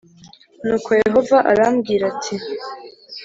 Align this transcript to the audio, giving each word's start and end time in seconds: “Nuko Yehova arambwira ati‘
“Nuko 0.65 0.89
Yehova 1.01 1.37
arambwira 1.51 2.03
ati‘ 2.11 2.35